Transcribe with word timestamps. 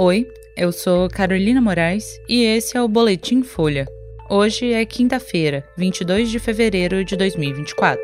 Oi, 0.00 0.28
eu 0.56 0.70
sou 0.70 1.08
Carolina 1.08 1.60
Moraes 1.60 2.20
e 2.28 2.44
esse 2.44 2.76
é 2.76 2.80
o 2.80 2.86
Boletim 2.86 3.42
Folha. 3.42 3.84
Hoje 4.30 4.72
é 4.72 4.84
quinta-feira, 4.84 5.68
22 5.76 6.30
de 6.30 6.38
fevereiro 6.38 7.04
de 7.04 7.16
2024. 7.16 8.00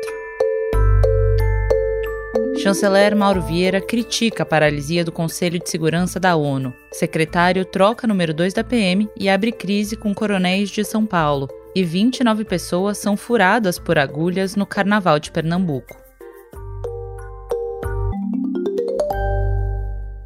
Chanceler 2.57 3.15
Mauro 3.15 3.41
Vieira 3.41 3.79
critica 3.79 4.43
a 4.43 4.45
paralisia 4.45 5.05
do 5.05 5.11
Conselho 5.13 5.57
de 5.57 5.69
Segurança 5.69 6.19
da 6.19 6.35
ONU. 6.35 6.73
Secretário 6.91 7.63
troca 7.63 8.05
número 8.05 8.33
2 8.33 8.53
da 8.53 8.61
PM 8.61 9.07
e 9.17 9.29
abre 9.29 9.53
crise 9.53 9.95
com 9.95 10.13
coronéis 10.13 10.69
de 10.69 10.83
São 10.83 11.05
Paulo. 11.05 11.47
E 11.73 11.81
29 11.81 12.43
pessoas 12.43 12.97
são 12.97 13.15
furadas 13.15 13.79
por 13.79 13.97
agulhas 13.97 14.57
no 14.57 14.65
Carnaval 14.65 15.17
de 15.17 15.31
Pernambuco. 15.31 16.04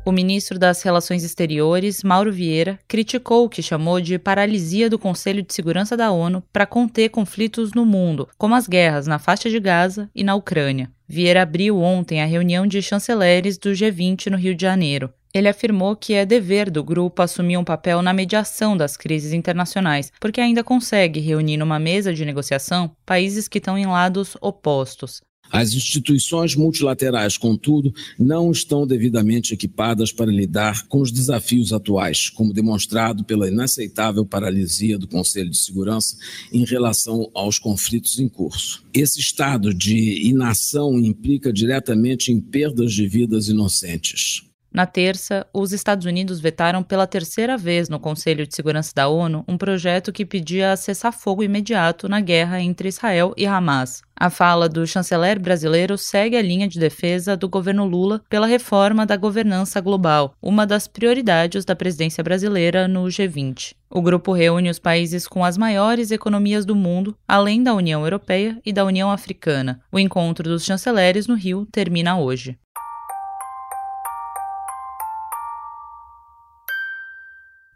O 0.10 0.12
ministro 0.12 0.57
das 0.57 0.82
Relações 0.82 1.23
Exteriores, 1.23 2.04
Mauro 2.04 2.34
Vieira, 2.34 2.80
criticou 2.88 3.45
o 3.45 3.50
que 3.50 3.62
chamou 3.62 4.02
de 4.02 4.17
paralisia 4.17 4.90
do 4.90 4.98
Conselho 4.98 5.44
de 5.44 5.54
Segurança 5.54 5.95
da 5.95 6.09
ONU 6.09 6.44
para 6.52 6.66
conter 6.66 7.09
conflitos 7.09 7.73
no 7.73 7.86
mundo, 7.86 8.27
como 8.36 8.55
as 8.55 8.67
guerras 8.67 9.05
na 9.05 9.20
faixa 9.20 9.52
de 9.52 9.59
Gaza 9.59 10.09
e 10.16 10.23
na 10.23 10.34
Ucrânia. 10.34 10.90
Vieira 11.08 11.44
abriu 11.44 11.77
ontem 11.77 12.23
a 12.23 12.26
reunião 12.26 12.66
de 12.66 12.81
chanceleres 12.81 13.59
do 13.59 13.70
G20 13.70 14.31
no 14.31 14.38
Rio 14.38 14.55
de 14.55 14.64
Janeiro. 14.64 15.14
Ele 15.31 15.48
afirmou 15.48 15.95
que 15.95 16.16
é 16.16 16.26
dever 16.26 16.72
do 16.72 16.84
grupo 16.84 17.22
assumir 17.22 17.58
um 17.58 17.64
papel 17.64 18.02
na 18.02 18.12
mediação 18.12 18.76
das 18.76 18.98
crises 18.98 19.31
internacionais, 19.31 20.12
porque 20.20 20.41
ainda 20.41 20.64
consegue 20.64 21.20
reunir 21.20 21.58
numa 21.58 21.78
mesa 21.78 22.12
de 22.12 22.26
negociação 22.26 22.89
países 23.05 23.48
que 23.48 23.59
estão 23.59 23.78
em 23.78 23.86
lados 23.86 24.36
opostos. 24.41 25.22
As 25.52 25.73
instituições 25.73 26.55
multilaterais, 26.55 27.38
contudo, 27.38 27.94
não 28.17 28.52
estão 28.52 28.85
devidamente 28.85 29.53
equipadas 29.53 30.12
para 30.12 30.31
lidar 30.31 30.88
com 30.88 31.02
os 31.02 31.12
desafios 31.12 31.73
atuais, 31.73 32.30
como 32.30 32.53
demonstrado 32.53 33.23
pela 33.23 33.47
inaceitável 33.47 34.25
paralisia 34.25 34.97
do 34.97 35.08
Conselho 35.08 35.50
de 35.50 35.58
Segurança 35.58 36.17
em 36.52 36.64
relação 36.66 37.30
aos 37.33 37.58
conflitos 37.58 38.20
em 38.20 38.27
curso. 38.27 38.83
Esse 38.94 39.20
estado 39.20 39.73
de 39.73 40.27
inação 40.27 41.00
implica 41.00 41.52
diretamente 41.52 42.31
em 42.31 42.39
perdas 42.39 42.94
de 42.94 43.08
vidas 43.08 43.47
inocentes. 43.47 44.48
Na 44.72 44.86
terça, 44.86 45.48
os 45.52 45.73
Estados 45.73 46.06
Unidos 46.06 46.39
vetaram 46.39 46.84
pela 46.84 47.08
terceira 47.08 47.58
vez 47.58 47.89
no 47.89 48.00
Conselho 48.00 48.45
de 48.45 48.56
Segurança 48.56 48.92
da 48.95 49.08
ONU 49.08 49.44
um 49.48 49.58
projeto 49.58 50.11
que 50.11 50.26
pedia 50.26 50.76
cessar 50.78 51.11
fogo 51.11 51.44
imediato 51.44 52.08
na 52.08 52.22
guerra 52.22 52.61
entre 52.61 52.88
Israel 52.88 53.34
e 53.36 53.48
Hamas. 53.48 54.02
A 54.16 54.30
fala 54.30 54.67
do 54.67 54.86
chanceler 54.86 55.39
brasileiro 55.39 55.98
segue 55.98 56.36
a 56.36 56.42
linha 56.42 56.67
de 56.67 56.78
defesa 56.78 57.38
do 57.38 57.48
governo 57.48 57.86
Lula 57.86 58.22
pela 58.30 58.45
reforma 58.45 59.06
da 59.06 59.16
governança 59.16 59.80
global, 59.80 60.34
uma 60.42 60.67
das 60.67 60.88
prioridades 60.88 61.66
da 61.66 61.76
presidência 61.76 62.23
brasileira 62.23 62.88
no 62.88 63.06
G20. 63.06 63.73
O 63.89 64.02
grupo 64.02 64.33
reúne 64.33 64.70
os 64.70 64.78
países 64.78 65.28
com 65.28 65.44
as 65.44 65.58
maiores 65.58 66.11
economias 66.11 66.64
do 66.64 66.76
mundo, 66.76 67.16
além 67.28 67.64
da 67.64 67.73
União 67.73 68.04
Europeia 68.04 68.59
e 68.64 68.72
da 68.72 68.86
União 68.86 69.09
Africana. 69.09 69.80
O 69.92 69.98
encontro 69.98 70.44
dos 70.48 70.64
chanceleres 70.64 71.26
no 71.26 71.36
Rio 71.36 71.66
termina 71.72 72.20
hoje. 72.20 72.58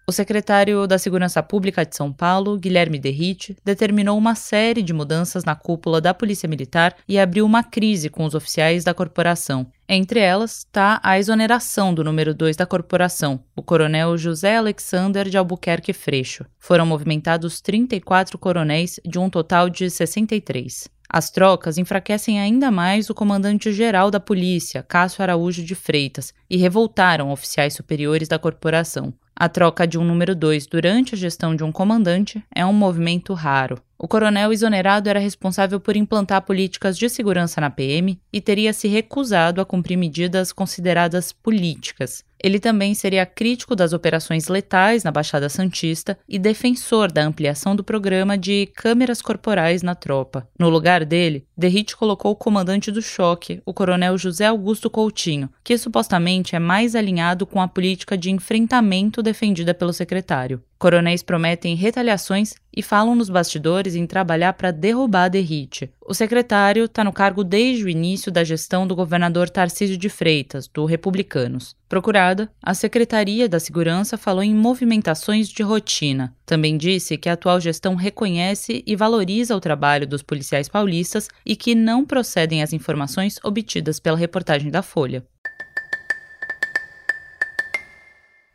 O 0.06 0.12
secretário 0.12 0.86
da 0.86 0.98
Segurança 0.98 1.42
Pública 1.42 1.86
de 1.86 1.96
São 1.96 2.12
Paulo, 2.12 2.58
Guilherme 2.58 3.00
Derrite, 3.00 3.56
determinou 3.64 4.18
uma 4.18 4.36
série 4.36 4.82
de 4.82 4.92
mudanças 4.92 5.46
na 5.46 5.56
cúpula 5.56 6.02
da 6.02 6.14
Polícia 6.14 6.48
Militar 6.48 6.94
e 7.08 7.18
abriu 7.18 7.46
uma 7.46 7.64
crise 7.64 8.10
com 8.10 8.26
os 8.26 8.36
oficiais 8.36 8.84
da 8.84 8.94
corporação. 8.94 9.66
Entre 9.88 10.20
elas 10.20 10.58
está 10.58 11.00
a 11.02 11.18
exoneração 11.18 11.94
do 11.94 12.04
número 12.04 12.34
2 12.34 12.58
da 12.58 12.66
corporação, 12.66 13.40
o 13.56 13.64
coronel 13.64 14.18
José 14.18 14.58
Alexander 14.58 15.30
de 15.30 15.38
Albuquerque 15.38 15.94
Freixo. 15.94 16.46
Foram 16.60 16.86
movimentados 16.86 17.62
34 17.62 18.38
coronéis 18.38 19.00
de 19.06 19.18
um 19.18 19.30
total 19.30 19.70
de 19.70 19.90
63. 19.90 20.90
As 21.16 21.30
trocas 21.30 21.78
enfraquecem 21.78 22.40
ainda 22.40 22.72
mais 22.72 23.08
o 23.08 23.14
comandante-geral 23.14 24.10
da 24.10 24.20
polícia, 24.20 24.82
Cássio 24.82 25.22
Araújo 25.22 25.64
de 25.64 25.76
Freitas, 25.76 26.34
e 26.50 26.58
revoltaram 26.58 27.30
oficiais 27.30 27.76
superiores 27.76 28.28
da 28.28 28.40
corporação. 28.40 29.14
A 29.36 29.48
troca 29.48 29.86
de 29.86 30.00
um 30.00 30.04
número 30.04 30.34
2 30.36 30.66
durante 30.66 31.14
a 31.14 31.18
gestão 31.18 31.56
de 31.56 31.64
um 31.64 31.72
comandante 31.72 32.44
é 32.54 32.66
um 32.66 32.74
movimento 32.74 33.36
raro. 33.36 33.80
O 33.96 34.08
coronel 34.08 34.52
exonerado 34.52 35.08
era 35.08 35.20
responsável 35.20 35.80
por 35.80 35.96
implantar 35.96 36.42
políticas 36.42 36.98
de 36.98 37.08
segurança 37.08 37.62
na 37.62 37.70
PM 37.70 38.20
e 38.32 38.42
teria 38.42 38.74
se 38.74 38.88
recusado 38.88 39.62
a 39.62 39.66
cumprir 39.66 39.98
medidas 39.98 40.52
consideradas 40.52 41.32
políticas. 41.32 42.24
Ele 42.44 42.60
também 42.60 42.94
seria 42.94 43.26
crítico 43.26 43.74
das 43.74 43.94
operações 43.94 44.50
letais 44.50 45.02
na 45.02 45.12
Baixada 45.12 45.48
Santista 45.48 46.20
e 46.28 46.38
defensor 46.38 47.10
da 47.10 47.24
ampliação 47.24 47.74
do 47.74 47.86
programa 47.86 48.38
de 48.38 48.66
câmeras 48.76 49.22
corporais 49.22 49.82
na 49.82 49.96
tropa. 49.96 50.46
No 50.60 50.68
lugar 50.68 51.06
dele, 51.06 51.48
Derrite 51.58 51.96
colocou 51.96 52.34
o 52.34 52.36
comandante 52.36 52.92
do 52.92 53.02
choque, 53.02 53.62
o 53.66 53.74
coronel 53.74 54.18
José 54.18 54.46
Augusto 54.46 54.90
Coutinho, 54.90 55.50
que 55.64 55.78
supostamente 55.78 56.54
é 56.54 56.60
mais 56.60 56.96
alinhado 56.96 57.46
com 57.46 57.62
a 57.62 57.68
política 57.68 58.18
de 58.18 58.30
enfrentamento 58.30 59.24
defendida 59.24 59.74
pelo 59.74 59.94
secretário. 59.94 60.62
Coronéis 60.84 61.24
prometem 61.24 61.76
retaliações 61.76 62.56
e 62.76 62.84
falam 62.84 63.16
nos 63.16 63.30
bastidores 63.30 63.96
em 63.96 64.06
trabalhar 64.06 64.52
para 64.52 64.70
derrubar 64.70 65.24
a 65.24 65.28
Derrite. 65.30 65.90
O 66.06 66.14
secretário 66.14 66.84
está 66.84 67.06
no 67.06 67.14
cargo 67.14 67.42
desde 67.42 67.86
o 67.86 67.90
início 67.90 68.30
da 68.30 68.44
gestão 68.44 68.86
do 68.86 68.94
governador 68.94 69.50
Tarcísio 69.50 69.96
de 69.96 70.10
Freitas, 70.10 70.68
do 70.68 70.84
Republicanos. 70.84 71.74
Procurada, 71.88 72.52
a 72.62 72.74
Secretaria 72.74 73.48
da 73.48 73.62
Segurança 73.62 74.18
falou 74.18 74.44
em 74.44 74.54
movimentações 74.54 75.48
de 75.48 75.64
rotina. 75.64 76.36
Também 76.46 76.76
disse 76.76 77.18
que 77.18 77.30
a 77.30 77.34
atual 77.34 77.62
gestão 77.62 77.96
reconhece 77.96 78.84
e 78.86 78.94
valoriza 78.94 79.56
o 79.56 79.62
trabalho 79.62 80.06
dos 80.06 80.22
policiais 80.22 80.68
paulistas 80.68 81.30
e 81.46 81.56
que 81.56 81.74
não 81.74 82.04
procedem 82.04 82.62
as 82.62 82.74
informações 82.74 83.40
obtidas 83.42 84.02
pela 84.02 84.18
reportagem 84.18 84.70
da 84.70 84.82
Folha. 84.82 85.24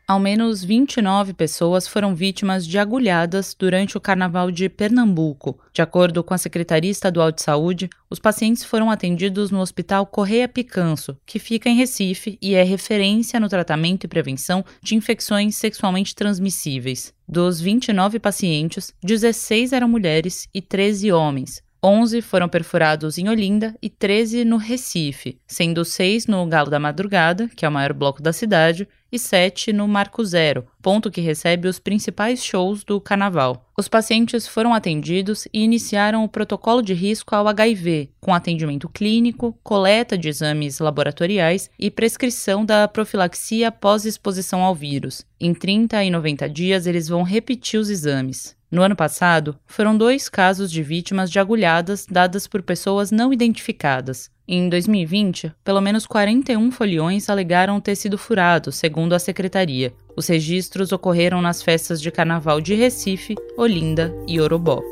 Ao 0.09 0.19
menos 0.19 0.63
29 0.63 1.35
pessoas 1.35 1.87
foram 1.87 2.15
vítimas 2.15 2.65
de 2.65 2.79
agulhadas 2.79 3.55
durante 3.55 3.95
o 3.95 4.01
Carnaval 4.01 4.49
de 4.49 4.67
Pernambuco. 4.67 5.59
De 5.71 5.83
acordo 5.83 6.23
com 6.23 6.33
a 6.33 6.37
Secretaria 6.39 6.89
Estadual 6.89 7.31
de 7.31 7.43
Saúde, 7.43 7.87
os 8.09 8.17
pacientes 8.17 8.63
foram 8.63 8.89
atendidos 8.89 9.51
no 9.51 9.59
Hospital 9.59 10.07
Correia 10.07 10.47
Picanso, 10.47 11.15
que 11.27 11.37
fica 11.37 11.69
em 11.69 11.75
Recife 11.75 12.39
e 12.41 12.55
é 12.55 12.63
referência 12.63 13.39
no 13.39 13.47
tratamento 13.47 14.05
e 14.05 14.07
prevenção 14.07 14.65
de 14.81 14.95
infecções 14.95 15.55
sexualmente 15.57 16.15
transmissíveis. 16.15 17.13
Dos 17.27 17.61
29 17.61 18.17
pacientes, 18.17 18.91
16 19.03 19.73
eram 19.73 19.87
mulheres 19.87 20.49
e 20.51 20.59
13 20.59 21.11
homens. 21.11 21.61
11 21.81 22.21
foram 22.21 22.49
perfurados 22.49 23.17
em 23.17 23.29
Olinda 23.29 23.73
e 23.81 23.89
13 23.89 24.43
no 24.43 24.57
Recife, 24.57 25.39
sendo 25.47 25.85
6 25.85 26.27
no 26.27 26.45
Galo 26.45 26.69
da 26.69 26.77
Madrugada, 26.77 27.49
que 27.55 27.65
é 27.65 27.69
o 27.69 27.71
maior 27.71 27.93
bloco 27.93 28.21
da 28.21 28.33
cidade, 28.33 28.87
e 29.11 29.17
7 29.17 29.73
no 29.73 29.87
Marco 29.87 30.23
Zero, 30.23 30.67
ponto 30.81 31.09
que 31.09 31.21
recebe 31.21 31.67
os 31.67 31.79
principais 31.79 32.43
shows 32.43 32.83
do 32.83 32.99
carnaval. 32.99 33.65
Os 33.77 33.87
pacientes 33.87 34.45
foram 34.45 34.73
atendidos 34.73 35.47
e 35.53 35.63
iniciaram 35.63 36.23
o 36.23 36.29
protocolo 36.29 36.81
de 36.81 36.93
risco 36.93 37.33
ao 37.33 37.47
HIV, 37.47 38.11
com 38.19 38.33
atendimento 38.33 38.89
clínico, 38.89 39.57
coleta 39.63 40.17
de 40.17 40.27
exames 40.27 40.79
laboratoriais 40.79 41.69
e 41.79 41.89
prescrição 41.89 42.65
da 42.65 42.87
profilaxia 42.87 43.71
pós-exposição 43.71 44.61
ao 44.61 44.75
vírus. 44.75 45.25
Em 45.39 45.53
30 45.53 46.03
e 46.03 46.11
90 46.11 46.49
dias, 46.49 46.85
eles 46.85 47.07
vão 47.07 47.23
repetir 47.23 47.79
os 47.79 47.89
exames. 47.89 48.58
No 48.71 48.83
ano 48.83 48.95
passado, 48.95 49.57
foram 49.65 49.97
dois 49.97 50.29
casos 50.29 50.71
de 50.71 50.83
vítimas 50.83 51.31
de 51.31 51.39
agulhadas 51.39 52.05
dadas 52.05 52.45
por 52.45 52.61
pessoas 52.61 53.09
não 53.09 53.33
identificadas. 53.33 54.29
Em 54.47 54.69
2020, 54.69 55.51
pelo 55.63 55.81
menos 55.81 56.05
41 56.05 56.69
foliões 56.71 57.29
alegaram 57.29 57.81
ter 57.81 57.95
sido 57.95 58.15
furados, 58.15 58.75
segundo 58.75 59.13
a 59.13 59.19
secretaria. 59.19 59.91
Os 60.15 60.27
registros 60.27 60.91
ocorreram 60.91 61.41
nas 61.41 61.63
festas 61.63 61.99
de 61.99 62.11
carnaval 62.11 62.61
de 62.61 62.75
Recife, 62.75 63.35
Olinda 63.57 64.13
e 64.27 64.39
Orobó. 64.39 64.83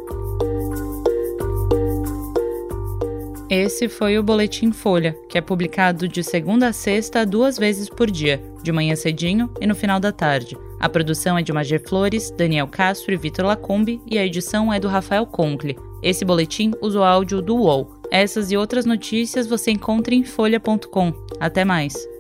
Esse 3.48 3.88
foi 3.88 4.18
o 4.18 4.24
Boletim 4.24 4.72
Folha, 4.72 5.16
que 5.30 5.38
é 5.38 5.42
publicado 5.42 6.08
de 6.08 6.24
segunda 6.24 6.70
a 6.70 6.74
sexta 6.74 7.26
duas 7.26 7.58
vezes 7.58 7.90
por 7.90 8.10
dia, 8.10 8.42
de 8.64 8.72
manhã 8.72 8.96
cedinho 8.96 9.52
e 9.62 9.68
no 9.68 9.76
final 9.76 10.00
da 10.00 10.12
tarde. 10.12 10.58
A 10.80 10.88
produção 10.88 11.38
é 11.38 11.42
de 11.42 11.52
Magé 11.52 11.80
Flores, 11.80 12.32
Daniel 12.32 12.68
Castro 12.68 13.14
e 13.14 13.18
Vitor 13.18 13.46
Lacombe 13.46 14.02
e 14.06 14.18
a 14.18 14.26
edição 14.26 14.72
é 14.72 14.80
do 14.80 14.88
Rafael 14.88 15.26
Conkle. 15.26 15.78
Esse 16.04 16.24
boletim 16.24 16.72
usa 16.82 17.00
o 17.00 17.04
áudio 17.04 17.42
do 17.42 17.56
UOL. 17.56 17.90
Essas 18.12 18.52
e 18.52 18.58
outras 18.58 18.86
notícias 18.86 19.48
você 19.48 19.72
encontra 19.72 20.14
em 20.14 20.24
folha.com. 20.24 21.14
Até 21.40 21.66
mais! 21.66 22.17